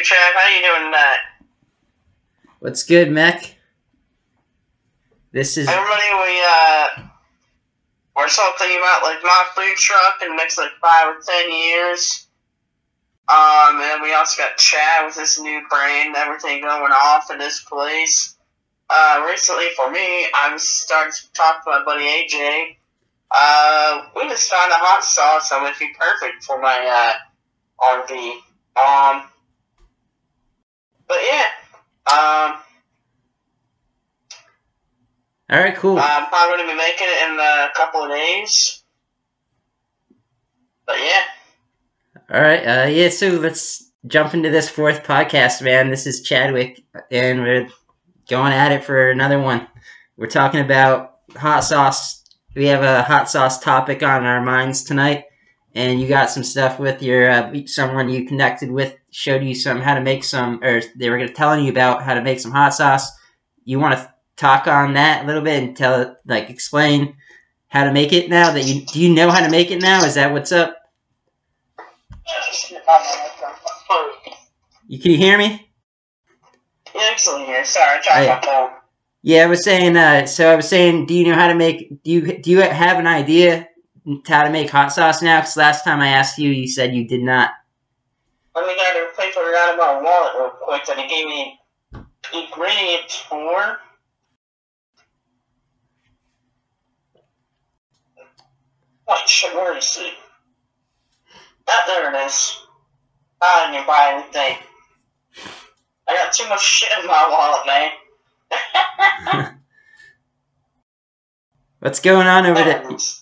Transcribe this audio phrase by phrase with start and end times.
[0.00, 0.34] you, Chad.
[0.34, 1.18] How you doing tonight?
[2.60, 3.54] What's good, Mech?
[5.32, 7.08] This is Everybody, we uh,
[8.16, 11.52] we're still thinking about like my food truck in the next like five or ten
[11.52, 12.26] years.
[13.28, 17.62] Um, and we also got Chad with this new brand, everything going off in this
[17.62, 18.36] place.
[18.88, 22.76] Uh, recently for me, I'm starting to talk to my buddy AJ.
[23.30, 28.32] Uh, we just found a hot sauce that would be perfect for my uh RV.
[28.76, 29.29] Um,
[31.10, 31.44] but yeah,
[32.12, 32.58] um.
[35.50, 35.74] all right.
[35.76, 35.98] Cool.
[35.98, 38.84] I'm probably going to be making it in a couple of days.
[40.86, 41.24] But yeah,
[42.32, 42.60] All right.
[42.60, 43.08] Uh, yeah.
[43.08, 45.90] So let's jump into this fourth podcast, man.
[45.90, 47.68] This is Chadwick, and we're
[48.28, 49.66] going at it for another one.
[50.16, 52.24] We're talking about hot sauce.
[52.54, 55.24] We have a hot sauce topic on our minds tonight,
[55.74, 59.80] and you got some stuff with your uh, someone you connected with showed you some
[59.80, 62.40] how to make some, or they were going to telling you about how to make
[62.40, 63.10] some hot sauce.
[63.64, 67.16] You want to talk on that a little bit and tell, like, explain
[67.68, 70.04] how to make it now that you do you know how to make it now?
[70.04, 70.76] Is that what's up?
[74.88, 75.70] You can you hear me?
[76.94, 77.64] yeah, excellent here.
[77.64, 78.70] Sorry, my phone.
[79.22, 79.96] Yeah, I was saying.
[79.96, 82.02] Uh, so I was saying, do you know how to make?
[82.02, 83.68] Do you do you have an idea
[84.26, 85.40] how to make hot sauce now?
[85.40, 87.50] Because last time I asked you, you said you did not.
[88.54, 91.58] Let me get a paper out of my wallet real quick that it gave me
[92.34, 93.78] ingredients for.
[99.06, 100.14] What should where is it?
[101.68, 102.56] Ah, there it is.
[103.42, 104.58] I didn't buy anything.
[106.08, 107.90] I got too much shit in my wallet, man.
[111.80, 112.84] What's going on over There there?
[112.84, 113.19] it is.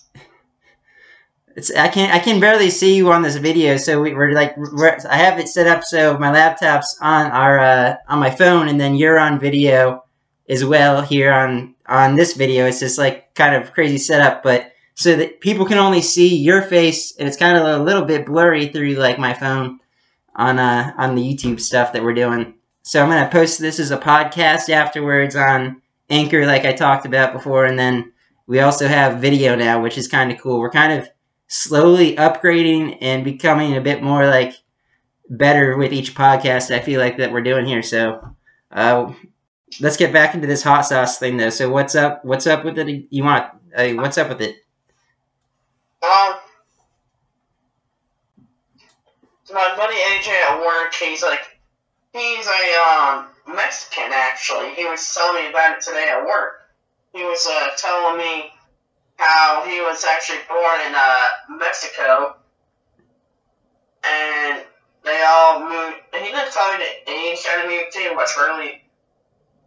[1.59, 4.55] It's I can I can barely see you on this video, so we, we're like
[4.55, 8.69] we're, I have it set up so my laptop's on our uh, on my phone,
[8.69, 10.05] and then you're on video
[10.47, 12.65] as well here on on this video.
[12.65, 16.61] It's just like kind of crazy setup, but so that people can only see your
[16.61, 19.81] face, and it's kind of a little bit blurry through like my phone
[20.37, 22.53] on uh on the YouTube stuff that we're doing.
[22.83, 27.33] So I'm gonna post this as a podcast afterwards on Anchor, like I talked about
[27.33, 28.13] before, and then
[28.47, 30.59] we also have video now, which is kind of cool.
[30.59, 31.09] We're kind of
[31.49, 34.53] slowly upgrading and becoming a bit more like
[35.29, 36.73] better with each podcast.
[36.73, 37.83] I feel like that we're doing here.
[37.83, 38.33] So,
[38.71, 39.11] uh,
[39.81, 41.49] let's get back into this hot sauce thing though.
[41.49, 42.23] So, what's up?
[42.23, 43.07] What's up with it?
[43.09, 43.51] You want?
[43.75, 44.55] Uh, what's up with it?
[46.01, 46.35] Um,
[49.51, 51.59] my buddy AJ at work, he's like,
[52.13, 54.73] he's a um Mexican actually.
[54.75, 56.61] He was telling me about it today at work.
[57.13, 58.51] He was uh, telling me
[59.19, 61.25] how he was actually born in uh
[61.59, 62.37] Mexico,
[64.07, 64.63] and
[65.03, 65.99] they all moved.
[66.15, 68.81] And he didn't tell me the age that he moved to, which really,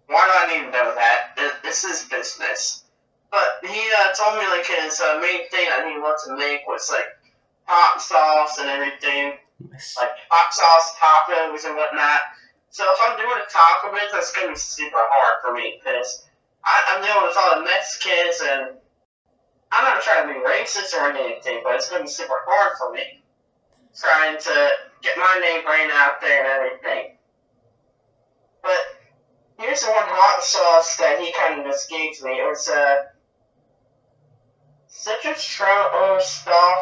[0.09, 1.37] why do I need to know that?
[1.63, 2.85] This is business.
[3.31, 6.67] But he uh, told me like his uh, main thing that he wanted to make
[6.67, 7.09] was like
[7.65, 9.37] hot sauce and everything,
[9.97, 12.21] like hot sauce tacos and whatnot.
[12.71, 16.25] So if I'm doing a taco business, it's gonna be super hard for me because
[16.65, 18.82] I'm dealing with all the Mexicans and
[19.73, 22.93] I'm not trying to be racist or anything, but it's gonna be super hard for
[22.93, 23.23] me
[23.95, 24.69] trying to
[25.03, 27.17] get my name brand out there and everything.
[28.63, 28.79] But
[29.59, 31.67] here's the one hot sauce that he kind of
[32.19, 32.33] to me.
[32.33, 32.97] It was uh,
[34.87, 35.91] citrus trout
[36.23, 36.77] stuff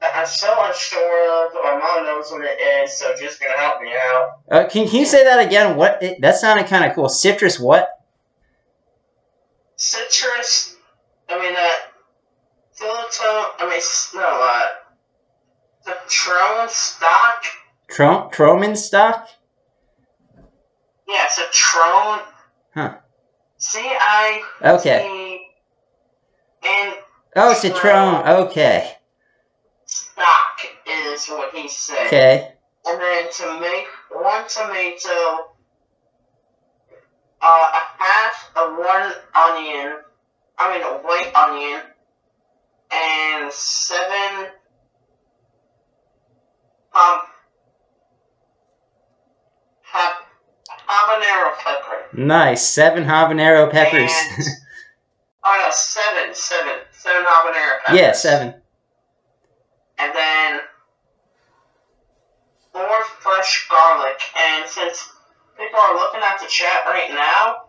[0.00, 1.52] that I'm so unsure of.
[1.52, 4.30] but My mom knows what it is, so just gonna help me out.
[4.50, 5.76] Uh, can can you say that again?
[5.76, 7.08] What it, that sounded kind of cool.
[7.08, 7.88] Citrus what?
[9.76, 10.74] Citrus,
[11.28, 11.85] I mean, uh,
[12.80, 13.80] Philitone, I mean,
[14.14, 14.66] no, uh,
[15.84, 17.42] the Tron stock?
[17.88, 19.28] Trom Troman stock?
[21.08, 22.20] Yeah, it's a Tron.
[22.74, 22.96] Huh.
[23.58, 25.40] C I Okay.
[26.64, 26.92] N
[27.36, 28.26] Oh, Citron.
[28.26, 28.96] Okay.
[29.84, 32.06] stock is what he said.
[32.06, 32.52] Okay.
[32.86, 35.50] And then to make one tomato,
[37.42, 39.98] uh, a half of one onion,
[40.58, 41.80] I mean a white onion,
[42.92, 44.46] and seven
[46.94, 47.18] um
[49.82, 50.24] ha-
[50.88, 52.16] habanero pepper.
[52.16, 52.66] Nice.
[52.66, 54.12] Seven habanero peppers.
[54.36, 54.46] And-
[55.48, 58.00] Oh no, seven, seven, seven habanero peppers.
[58.00, 58.54] yeah, seven.
[59.96, 60.60] and then
[62.72, 64.20] four fresh garlic.
[64.36, 65.08] And since
[65.56, 67.65] people are looking at the chat right now,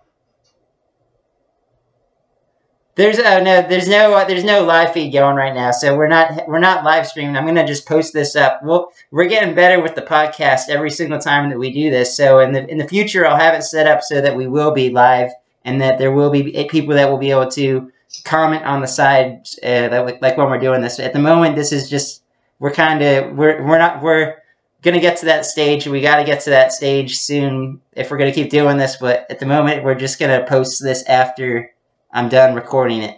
[2.97, 6.07] There's uh, no, there's no, uh, there's no live feed going right now, so we're
[6.07, 7.37] not, we're not live streaming.
[7.37, 8.59] I'm gonna just post this up.
[8.63, 12.17] We'll, we're getting better with the podcast every single time that we do this.
[12.17, 14.71] So in the in the future, I'll have it set up so that we will
[14.71, 15.29] be live
[15.63, 17.91] and that there will be people that will be able to
[18.23, 20.99] comment on the side, uh, that, like when we're doing this.
[20.99, 22.23] At the moment, this is just
[22.57, 24.37] we're kind of we're we're not we're
[24.81, 25.85] gonna get to that stage.
[25.85, 28.97] We got to get to that stage soon if we're gonna keep doing this.
[28.99, 31.69] But at the moment, we're just gonna post this after
[32.17, 33.15] I'm done recording it.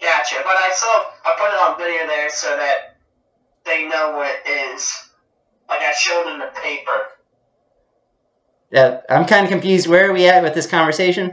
[0.00, 2.96] Gotcha, but I saw I put it on video there so that
[3.64, 5.08] they know what it is.
[5.68, 7.02] Like I showed in the paper.
[8.72, 9.86] Yeah, I'm kind of confused.
[9.86, 11.30] Where are we at with this conversation?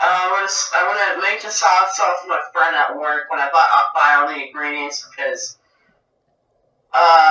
[0.00, 3.38] Uh, I'm gonna, I'm gonna make this hot sauce with my friend at work when
[3.38, 5.56] I buy, I buy all the ingredients because
[6.92, 7.27] uh,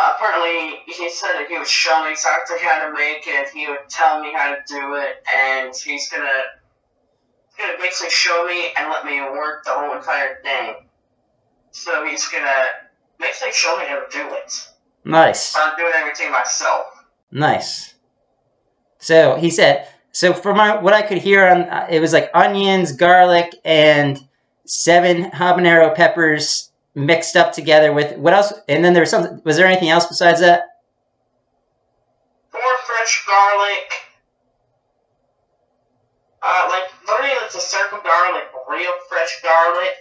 [0.86, 3.50] he said that he would show me exactly how to make it.
[3.50, 6.28] He would tell me how to do it, and he's gonna
[7.48, 10.76] he's gonna basically show me and let me work the whole entire thing.
[11.72, 12.52] So he's gonna
[13.20, 14.54] basically show me how to do it.
[15.06, 15.56] Nice.
[15.56, 16.86] I'm doing everything myself.
[17.32, 17.96] Nice.
[19.00, 22.32] So he said so for my what I could hear on uh, it was like
[22.34, 24.20] onions, garlic, and
[24.66, 28.52] seven habanero peppers mixed up together with what else?
[28.68, 29.40] And then there was something.
[29.46, 30.64] Was there anything else besides that?
[32.50, 33.94] Four fresh garlic.
[36.42, 39.96] Uh, like literally, it's a circle garlic, real fresh garlic.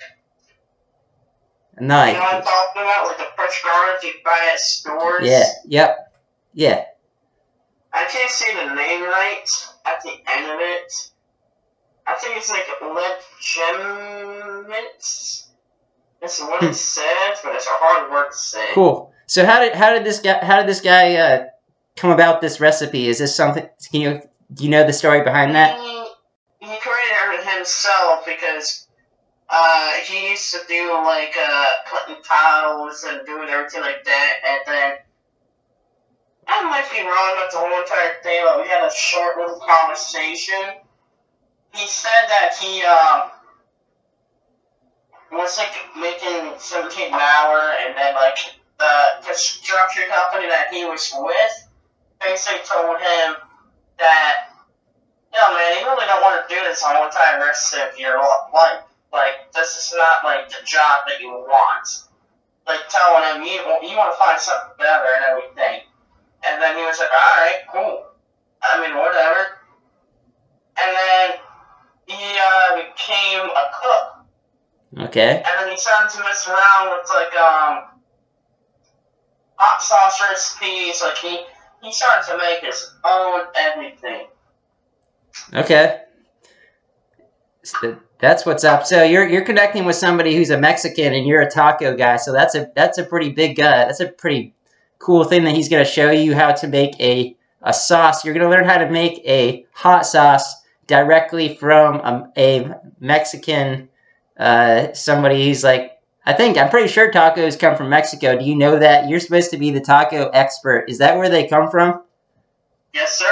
[1.78, 2.14] Nice.
[2.14, 3.06] You know what I'm talking about?
[3.08, 5.28] Like the fresh garlic you buy at stores.
[5.28, 5.44] Yeah.
[5.66, 6.12] Yep.
[6.54, 6.84] Yeah.
[7.92, 9.44] I can't say the name right
[9.84, 11.10] at the end of it.
[12.06, 12.66] I think it's like
[13.66, 15.02] legitimate.
[16.20, 18.68] That's what it says, but it's a hard word to say.
[18.72, 19.12] Cool.
[19.26, 21.46] So how did how did this guy how did this guy uh,
[21.96, 23.08] come about this recipe?
[23.08, 23.68] Is this something?
[23.90, 24.22] Can you
[24.52, 25.78] do you know the story behind that?
[25.78, 28.86] He, he created it himself because
[29.50, 34.60] uh, he used to do like uh, cutting tiles and doing everything like that, and
[34.66, 34.92] then
[36.48, 39.60] I might be wrong about the whole entire thing, but we had a short little
[39.60, 40.80] conversation.
[41.74, 43.30] He said that he um
[45.36, 48.38] was like making seventeen an hour, and then like
[48.78, 48.94] the
[49.24, 51.54] construction company that he was with
[52.20, 53.36] basically told him
[53.98, 54.52] that,
[55.32, 58.18] yo man, you really don't want to do this on one time rest of your
[58.18, 58.52] life.
[58.52, 58.80] Like
[59.12, 61.88] like this is not like the job that you want.
[62.66, 65.86] Like telling him you you want to find something better and everything.
[66.46, 68.06] And then he was like, alright, cool.
[68.62, 69.58] I mean, whatever.
[70.78, 71.38] And then
[72.06, 74.15] he uh, became a cook.
[74.98, 75.36] Okay.
[75.36, 77.84] And then he started to mess around with, like, um,
[79.56, 81.02] hot sauce recipes.
[81.02, 81.40] Like, he,
[81.82, 84.26] he started to make his own everything.
[85.54, 86.02] Okay.
[87.62, 88.86] So that's what's up.
[88.86, 92.16] So you're you're connecting with somebody who's a Mexican and you're a taco guy.
[92.16, 94.54] So that's a that's a pretty big uh, that's a pretty
[94.98, 98.24] cool thing that he's going to show you how to make a, a sauce.
[98.24, 100.54] You're going to learn how to make a hot sauce
[100.86, 103.88] directly from a, a Mexican,
[104.38, 108.36] uh, somebody who's like, I think, I'm pretty sure tacos come from Mexico.
[108.36, 109.08] Do you know that?
[109.08, 110.86] You're supposed to be the taco expert.
[110.88, 112.02] Is that where they come from?
[112.92, 113.24] Yes, sir.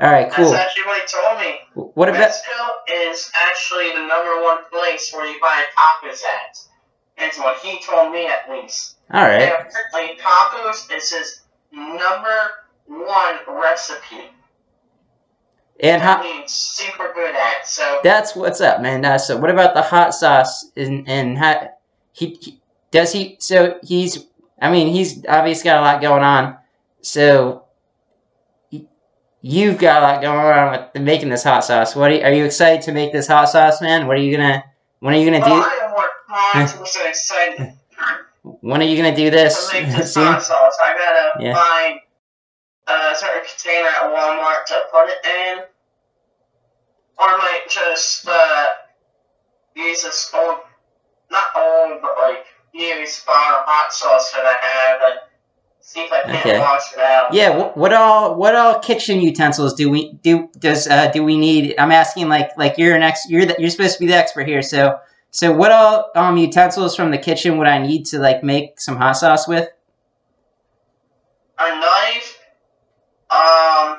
[0.00, 0.50] All right, cool.
[0.50, 1.90] That's actually what he told me.
[1.94, 2.52] What about Mexico
[2.90, 6.58] is actually the number one place where you buy tacos at.
[7.18, 8.96] It's what he told me at least.
[9.12, 9.42] All right.
[9.42, 11.40] And apparently tacos is his
[11.70, 12.50] number
[12.86, 14.30] one recipe.
[15.80, 17.66] And he's super good at.
[17.66, 19.04] So that's what's up, man.
[19.04, 21.70] Uh, so what about the hot sauce and and how
[22.12, 22.60] he, he
[22.90, 23.36] does he?
[23.40, 24.26] So he's
[24.60, 26.56] I mean he's obviously got a lot going on.
[27.00, 27.64] So
[29.40, 31.96] you've got a lot going on with making this hot sauce.
[31.96, 34.06] What are you, are you excited to make this hot sauce, man?
[34.06, 34.62] What are you gonna
[35.00, 35.50] when are you gonna do?
[35.50, 37.72] I am more constantly excited
[38.60, 39.68] When are you gonna do this?
[39.70, 40.76] to make this hot sauce.
[40.84, 41.54] I gotta Yeah.
[41.54, 42.00] find
[42.88, 45.58] a certain container at Walmart to put it in.
[47.18, 48.64] Or I might just uh,
[49.76, 50.58] use this old,
[51.30, 55.20] not old, but like use bottle hot sauce that I have and
[55.80, 56.58] see if I can Okay.
[56.58, 57.34] wash it out.
[57.34, 61.36] Yeah, what, what all what all kitchen utensils do we do does uh, do we
[61.36, 61.74] need?
[61.78, 64.48] I'm asking like like you're an ex you're the, you're supposed to be the expert
[64.48, 64.62] here.
[64.62, 64.98] So
[65.30, 68.96] so what all um utensils from the kitchen would I need to like make some
[68.96, 69.68] hot sauce with?
[71.58, 72.38] A knife,
[73.30, 73.98] um,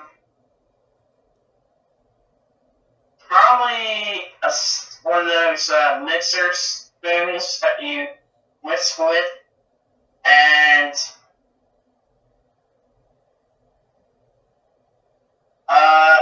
[3.54, 4.52] probably a
[5.04, 8.08] one of those uh, mixer spoons that you
[8.64, 9.26] whisk with,
[10.26, 10.94] and
[15.68, 16.18] uh,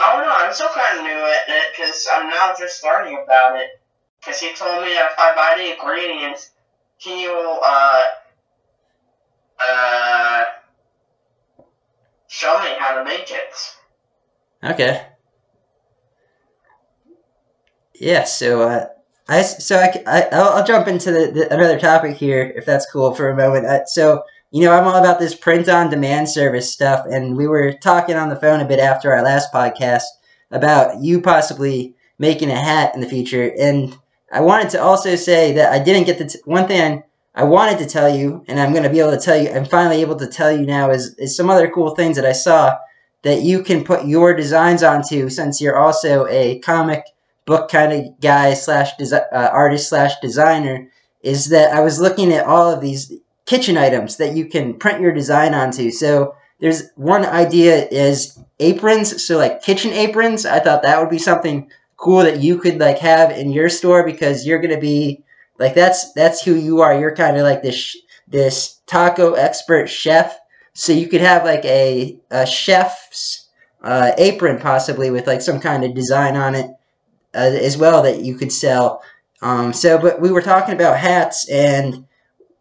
[0.00, 0.34] I don't know.
[0.36, 3.80] I'm still kind of new at it because I'm now just learning about it.
[4.20, 6.50] Because he told me that if I buy the ingredients,
[6.98, 8.04] he will uh
[9.60, 10.42] uh
[12.26, 13.74] show me how to make it.
[14.62, 15.06] Okay.
[18.00, 18.86] Yeah, so uh,
[19.28, 22.90] I so I, I I'll, I'll jump into the, the, another topic here if that's
[22.90, 23.66] cool for a moment.
[23.66, 27.48] Uh, so you know I'm all about this print on demand service stuff, and we
[27.48, 30.04] were talking on the phone a bit after our last podcast
[30.52, 33.96] about you possibly making a hat in the future, and
[34.32, 37.02] I wanted to also say that I didn't get the t- one thing
[37.34, 39.50] I wanted to tell you, and I'm going to be able to tell you.
[39.50, 42.32] I'm finally able to tell you now is is some other cool things that I
[42.32, 42.76] saw
[43.22, 47.04] that you can put your designs onto since you're also a comic
[47.48, 50.86] book kind of guy slash desi- uh, artist slash designer
[51.22, 53.10] is that I was looking at all of these
[53.46, 55.90] kitchen items that you can print your design onto.
[55.90, 60.44] So there's one idea is aprons, so like kitchen aprons.
[60.44, 64.04] I thought that would be something cool that you could like have in your store
[64.04, 65.24] because you're gonna be
[65.58, 67.00] like that's that's who you are.
[67.00, 67.96] You're kind of like this
[68.28, 70.38] this taco expert chef
[70.74, 73.48] so you could have like a, a chef's
[73.82, 76.70] uh, apron possibly with like some kind of design on it
[77.34, 79.02] uh, as well that you could sell.
[79.42, 82.06] Um, so, but we were talking about hats, and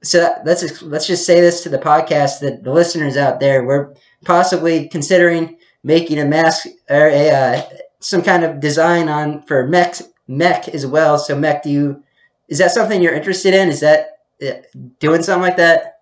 [0.03, 3.93] so let's let's just say this to the podcast that the listeners out there, we're
[4.25, 7.62] possibly considering making a mask or a uh,
[8.00, 9.95] some kind of design on for mech
[10.27, 11.17] mech as well.
[11.17, 12.03] So, mech, do you
[12.47, 13.69] is that something you're interested in?
[13.69, 14.62] Is that uh,
[15.00, 16.01] doing something like that?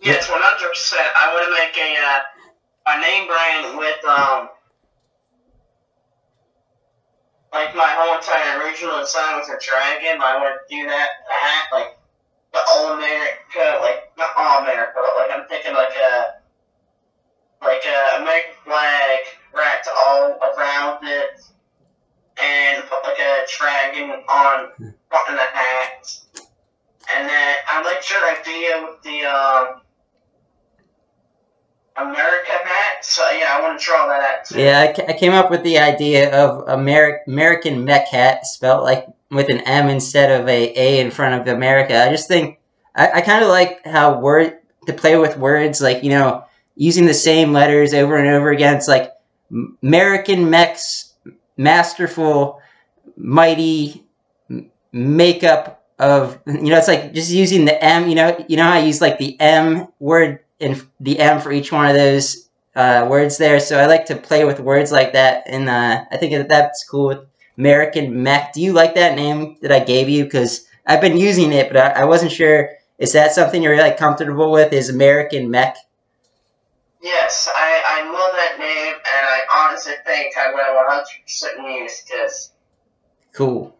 [0.00, 1.08] Yes, one hundred percent.
[1.16, 2.20] I want to make a uh,
[2.86, 4.48] a name brand with um
[7.52, 10.20] like my whole entire original design was a dragon.
[10.20, 11.98] I want to do that hat like
[12.52, 16.40] the all America, like not all America, but like I'm thinking like a
[17.60, 19.20] like a American flag
[19.54, 21.40] wrapped all around it,
[22.40, 26.08] and put like a dragon on on the hat.
[27.14, 29.81] And then I liked your idea with the um
[31.96, 33.04] America hat.
[33.04, 34.56] So yeah, I want to draw that out.
[34.56, 39.06] Yeah, I, I came up with the idea of Ameri- American mech hat spelled like
[39.30, 42.02] with an M instead of a A in front of America.
[42.02, 42.58] I just think
[42.94, 46.44] I, I kind of like how word to play with words, like you know,
[46.76, 48.76] using the same letters over and over again.
[48.76, 49.12] It's like
[49.82, 51.14] American mechs,
[51.56, 52.60] masterful,
[53.16, 54.06] mighty
[54.92, 56.78] makeup of you know.
[56.78, 58.08] It's like just using the M.
[58.08, 61.52] You know, you know how I use like the M word in the M for
[61.52, 63.60] each one of those uh, words there.
[63.60, 66.84] So I like to play with words like that, and uh, I think that that's
[66.88, 67.18] cool with
[67.58, 68.52] American Mech.
[68.52, 70.24] Do you like that name that I gave you?
[70.24, 72.70] Because I've been using it, but I, I wasn't sure.
[72.98, 74.72] Is that something you're like comfortable with?
[74.72, 75.76] Is American Mech?
[77.02, 81.02] Yes, I, I love that name, and I honestly think I will
[81.66, 82.52] 100% use because
[83.32, 83.74] Cool.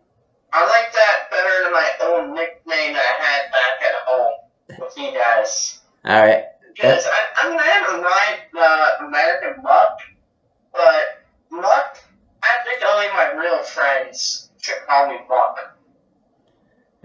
[0.52, 4.32] I like that better than my own nickname that I had back at home
[4.80, 5.80] with you guys.
[6.04, 6.44] All right.
[6.75, 9.99] Because I, I mean, I haven't mind uh, American Muck,
[10.73, 11.99] but Muck,
[12.43, 15.76] I think only my real friends should call me Muck.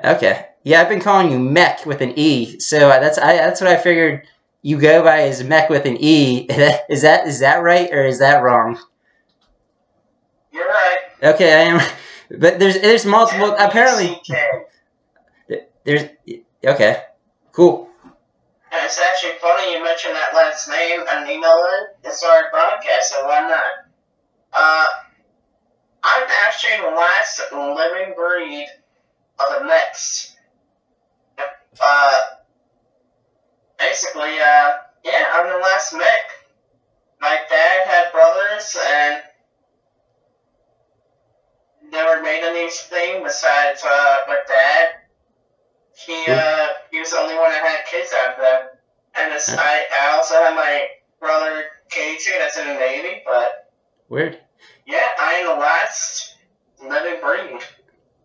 [0.03, 0.47] Okay.
[0.63, 3.77] Yeah, I've been calling you Mech with an E, so that's I that's what I
[3.77, 4.27] figured
[4.61, 6.45] you go by is Mech with an E.
[6.89, 8.79] Is that is that right or is that wrong?
[10.51, 10.97] You're right.
[11.23, 11.81] Okay, I am.
[12.29, 13.55] But there's there's multiple.
[13.57, 14.21] Apparently,
[15.85, 16.09] there's
[16.61, 17.03] okay.
[17.53, 17.86] Cool.
[18.71, 21.85] And it's actually funny you mentioned that last name, and know?
[22.03, 23.63] It's our podcast, so why not?
[24.53, 24.85] Uh,
[26.03, 28.67] I'm actually the last living breed
[29.39, 30.35] of the Mets.
[31.79, 32.13] Uh,
[33.77, 34.71] basically, uh,
[35.03, 36.27] yeah, I'm the last Mick.
[37.21, 39.21] My dad had brothers, and
[41.91, 44.89] never made anything besides uh, my dad.
[45.95, 46.56] He uh, he
[47.07, 48.69] was only one that had kids out of them.
[49.19, 50.87] And it's, I, I also have my
[51.19, 51.63] brother
[51.95, 53.71] KJ that's in the Navy, but
[54.09, 54.39] Weird.
[54.85, 56.35] yeah, I am the last
[56.81, 57.61] living breed.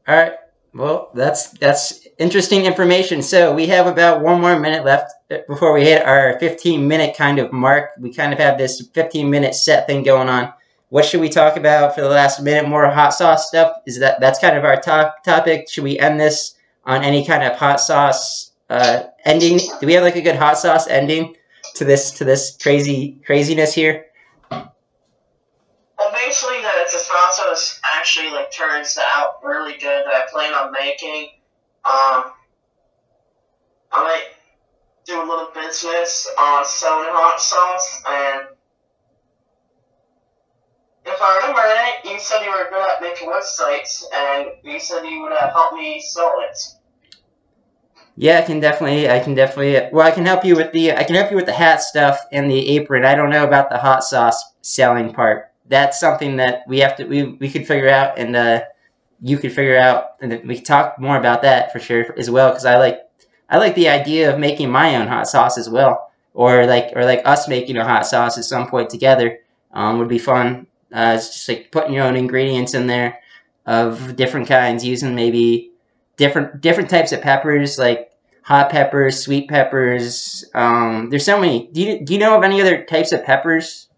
[0.08, 0.32] All right.
[0.74, 3.20] Well, that's that's interesting information.
[3.20, 7.14] So we have about one more minute left uh, before we hit our 15 minute
[7.14, 7.90] kind of mark.
[8.00, 10.52] We kind of have this 15 minute set thing going on.
[10.88, 12.68] What should we talk about for the last minute?
[12.68, 13.76] More hot sauce stuff.
[13.86, 15.68] Is that that's kind of our top topic?
[15.68, 19.58] Should we end this on any kind of hot sauce uh, ending?
[19.80, 21.36] Do we have like a good hot sauce ending
[21.74, 24.06] to this to this crazy craziness here?
[24.50, 30.72] Well, basically, the, the sauce actually like turns out really good that I plan on
[30.72, 31.28] making.
[31.84, 32.32] Um,
[33.92, 34.28] I might
[35.04, 38.48] do a little business on selling hot sauce, and
[41.04, 45.04] if I remember right, you said you were good at making websites, and you said
[45.04, 46.56] you would uh, help me sell it.
[48.16, 51.02] Yeah, I can definitely, I can definitely, well, I can help you with the, I
[51.02, 53.04] can help you with the hat stuff and the apron.
[53.04, 55.50] I don't know about the hot sauce selling part.
[55.68, 58.62] That's something that we have to, we, we could figure out, and uh,
[59.22, 62.50] you could figure out, and we could talk more about that for sure as well,
[62.50, 63.00] because I like,
[63.48, 67.04] I like the idea of making my own hot sauce as well, or like, or
[67.04, 69.38] like us making a hot sauce at some point together.
[69.74, 70.66] Um, would be fun.
[70.92, 73.18] Uh, it's just like putting your own ingredients in there
[73.64, 75.71] of different kinds, using maybe
[76.22, 78.12] different different types of peppers, like
[78.42, 80.44] hot peppers, sweet peppers.
[80.54, 81.68] Um, there's so many.
[81.72, 83.88] Do you do you know of any other types of peppers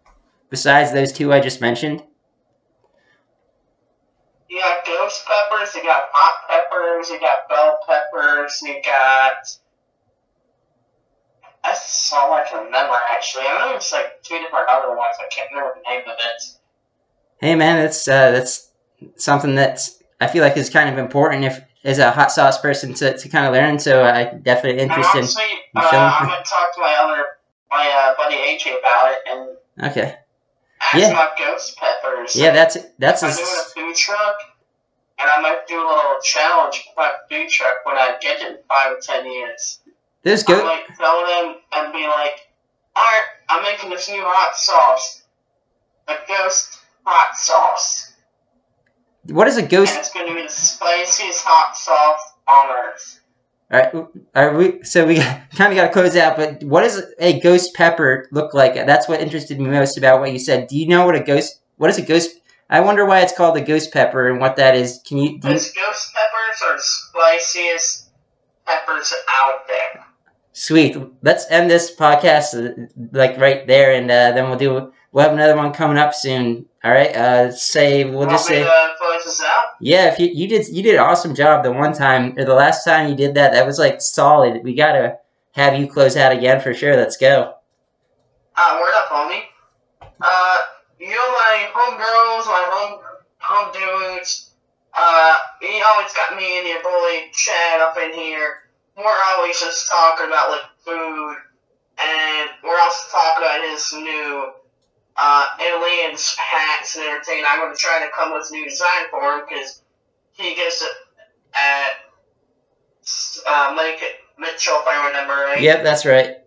[0.49, 2.03] besides those two I just mentioned?
[4.49, 9.59] You got ghost peppers, you got hot peppers, you got bell peppers, you got.
[11.63, 13.45] That's so much to remember, actually.
[13.47, 15.17] I know there's like two different other ones.
[15.19, 16.43] I can't remember the name of it.
[17.39, 18.71] Hey man, that's uh, that's
[19.17, 22.95] something that's I feel like is kind of important if as a hot sauce person
[22.95, 23.79] to, to kind of learn.
[23.79, 25.19] So I definitely interested.
[25.19, 25.89] honestly, in uh.
[25.93, 27.25] I'm gonna talk to my other
[27.71, 30.17] my uh, buddy AJ about it and Okay,
[30.81, 31.11] ask Yeah.
[31.11, 32.37] about ghost peppers.
[32.37, 34.37] yeah, that's that's a, I'm doing a food truck,
[35.19, 38.47] and I might do a little challenge with my food truck when I get it
[38.49, 39.81] in five or ten years.
[40.23, 40.65] there's I go.
[40.65, 42.35] might tell them and be like,
[42.97, 45.23] "Alright, I'm making this new hot sauce,
[46.09, 48.14] a ghost hot sauce,
[49.27, 49.97] What is a and ghost?
[49.97, 53.21] it's gonna be the spiciest hot sauce on earth."
[53.73, 54.83] All right, are we?
[54.85, 55.17] So we
[55.57, 56.37] kind of got to close out.
[56.37, 58.75] But what does a ghost pepper look like?
[58.75, 60.69] That's what interested me most about what you said.
[60.69, 61.61] Do you know what a ghost?
[61.77, 62.31] What is a ghost?
[62.69, 65.01] I wonder why it's called a ghost pepper and what that is.
[65.07, 65.39] Can you?
[65.39, 68.11] Because ghost peppers are spiciest
[68.67, 69.13] peppers
[69.43, 70.05] out there.
[70.53, 70.97] sweet.
[71.23, 74.93] Let's end this podcast uh, like right there, and uh, then we'll do.
[75.13, 76.67] We'll have another one coming up soon.
[76.83, 77.15] All right.
[77.15, 78.63] Uh, say we'll just say.
[78.63, 78.94] to
[79.25, 79.65] this out?
[79.81, 82.55] Yeah, if you, you did you did an awesome job the one time or the
[82.55, 84.63] last time you did that, that was like solid.
[84.63, 85.19] We gotta
[85.53, 86.97] have you close out again for sure.
[86.97, 87.55] Let's go.
[88.57, 89.43] Uh, word up, homie.
[90.21, 90.57] Uh,
[90.99, 93.01] you know my homegirls, my home
[93.39, 94.51] home dudes.
[94.97, 98.59] Uh, you always got me and your boy Chad up in here.
[98.97, 101.37] We're always just talking about like food,
[101.99, 104.53] and we're also talking about his new
[105.17, 107.45] uh aliens hats and everything.
[107.47, 109.83] I'm gonna try to come with a new design for him because
[110.33, 110.91] he gets it
[111.55, 112.05] at
[113.47, 114.03] uh, Lake
[114.39, 115.61] Mitchell, if I remember right.
[115.61, 116.39] Yep, that's right.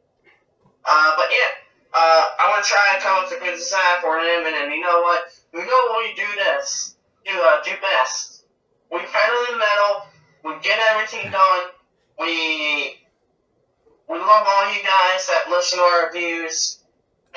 [0.86, 1.52] Uh, but yeah,
[1.94, 4.54] uh, I want to try and come up with a good design for him, and
[4.54, 5.30] then you know what?
[5.54, 8.46] We know when we do this, do uh, do best.
[8.92, 10.08] We pedal the metal.
[10.44, 11.64] We get everything done.
[12.20, 12.98] We
[14.10, 16.77] we love all you guys that listen to our reviews.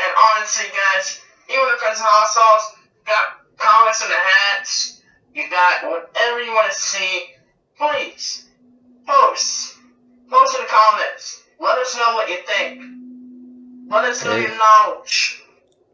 [0.01, 5.03] And honestly, guys, even if it's hot sauce, you got comments in the hats.
[5.35, 7.37] You got whatever you want to see.
[7.77, 8.49] Please
[9.07, 9.77] post.
[10.31, 11.45] Post in the comments.
[11.61, 12.83] Let us know what you think.
[13.91, 15.43] Let us know your knowledge.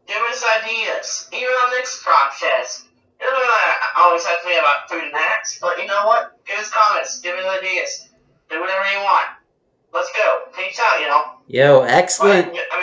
[0.07, 1.27] Give us ideas.
[1.33, 2.85] Even on next podcast.
[3.19, 3.49] It doesn't
[3.97, 6.37] always have to be about food and hacks, but you know what?
[6.45, 7.19] Give us comments.
[7.19, 8.09] Give us ideas.
[8.49, 9.25] Do whatever you want.
[9.91, 10.39] Let's go.
[10.55, 11.23] Peace out, you know.
[11.47, 12.47] Yo, excellent.
[12.47, 12.76] I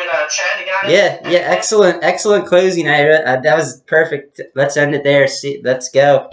[0.91, 2.87] Yeah, yeah, excellent, excellent closing.
[2.89, 4.41] Uh, that was perfect.
[4.55, 5.27] Let's end it there.
[5.29, 6.31] See, let's go.